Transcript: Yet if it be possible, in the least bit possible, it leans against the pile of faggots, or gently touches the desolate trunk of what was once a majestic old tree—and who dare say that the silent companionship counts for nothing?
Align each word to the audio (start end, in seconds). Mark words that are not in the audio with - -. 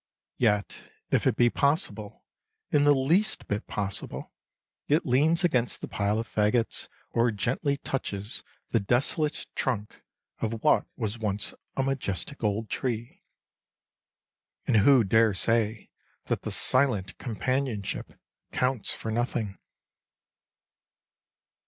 Yet 0.37 0.89
if 1.11 1.27
it 1.27 1.35
be 1.35 1.51
possible, 1.51 2.23
in 2.71 2.85
the 2.85 2.95
least 2.95 3.47
bit 3.47 3.67
possible, 3.67 4.33
it 4.87 5.05
leans 5.05 5.43
against 5.43 5.79
the 5.79 5.87
pile 5.87 6.17
of 6.17 6.27
faggots, 6.27 6.87
or 7.11 7.29
gently 7.29 7.77
touches 7.77 8.43
the 8.71 8.79
desolate 8.79 9.45
trunk 9.53 10.01
of 10.39 10.63
what 10.63 10.87
was 10.95 11.19
once 11.19 11.53
a 11.77 11.83
majestic 11.83 12.43
old 12.43 12.67
tree—and 12.67 14.77
who 14.77 15.03
dare 15.03 15.35
say 15.35 15.91
that 16.25 16.41
the 16.41 16.49
silent 16.51 17.19
companionship 17.19 18.11
counts 18.51 18.89
for 18.91 19.11
nothing? 19.11 19.59